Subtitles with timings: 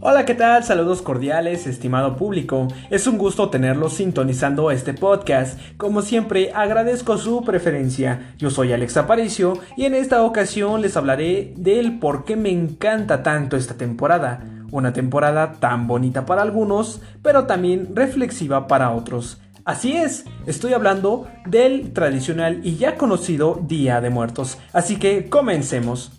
[0.00, 0.62] Hola, ¿qué tal?
[0.62, 2.68] Saludos cordiales, estimado público.
[2.88, 5.58] Es un gusto tenerlos sintonizando este podcast.
[5.76, 8.32] Como siempre, agradezco su preferencia.
[8.38, 13.24] Yo soy Alex Aparicio y en esta ocasión les hablaré del por qué me encanta
[13.24, 14.44] tanto esta temporada.
[14.70, 19.40] Una temporada tan bonita para algunos, pero también reflexiva para otros.
[19.64, 24.58] Así es, estoy hablando del tradicional y ya conocido Día de Muertos.
[24.72, 26.17] Así que comencemos.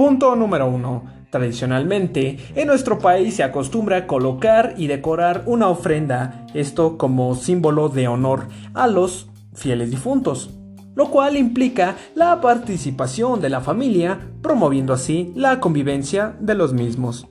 [0.00, 1.04] Punto número 1.
[1.28, 8.08] Tradicionalmente, en nuestro país se acostumbra colocar y decorar una ofrenda, esto como símbolo de
[8.08, 10.58] honor a los fieles difuntos,
[10.94, 17.28] lo cual implica la participación de la familia, promoviendo así la convivencia de los mismos.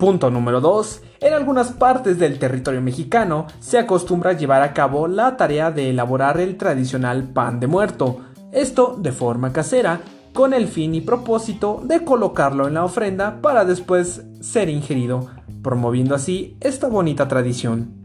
[0.00, 1.02] Punto número 2.
[1.20, 6.40] En algunas partes del territorio mexicano se acostumbra llevar a cabo la tarea de elaborar
[6.40, 8.20] el tradicional pan de muerto,
[8.52, 10.00] esto de forma casera,
[10.32, 15.28] con el fin y propósito de colocarlo en la ofrenda para después ser ingerido,
[15.62, 18.04] promoviendo así esta bonita tradición.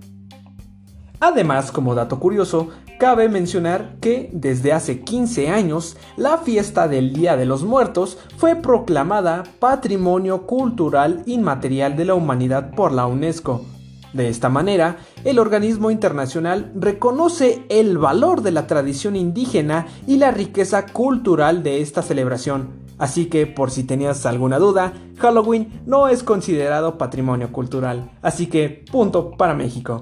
[1.19, 2.69] Además, como dato curioso,
[2.99, 8.55] cabe mencionar que desde hace 15 años la fiesta del Día de los Muertos fue
[8.55, 13.65] proclamada Patrimonio Cultural Inmaterial de la Humanidad por la UNESCO,
[14.13, 20.31] de esta manera, el organismo internacional reconoce el valor de la tradición indígena y la
[20.31, 22.81] riqueza cultural de esta celebración.
[22.97, 28.11] Así que, por si tenías alguna duda, Halloween no es considerado patrimonio cultural.
[28.21, 30.01] Así que, punto para México.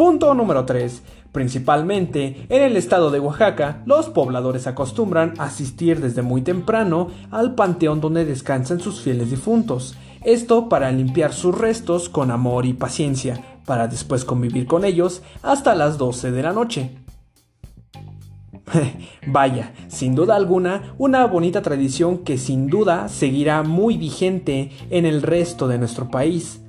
[0.00, 1.02] Punto número 3.
[1.30, 8.00] Principalmente en el estado de Oaxaca, los pobladores acostumbran asistir desde muy temprano al panteón
[8.00, 9.98] donde descansan sus fieles difuntos.
[10.24, 15.74] Esto para limpiar sus restos con amor y paciencia, para después convivir con ellos hasta
[15.74, 16.96] las 12 de la noche.
[19.26, 25.20] Vaya, sin duda alguna, una bonita tradición que sin duda seguirá muy vigente en el
[25.20, 26.62] resto de nuestro país.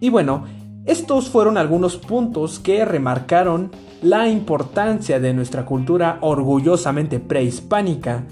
[0.00, 0.44] Y bueno,
[0.86, 8.24] estos fueron algunos puntos que remarcaron la importancia de nuestra cultura orgullosamente prehispánica.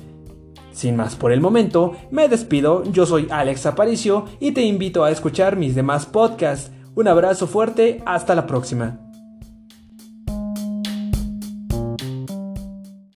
[0.73, 5.11] Sin más por el momento, me despido, yo soy Alex Aparicio y te invito a
[5.11, 6.71] escuchar mis demás podcasts.
[6.95, 9.04] Un abrazo fuerte, hasta la próxima.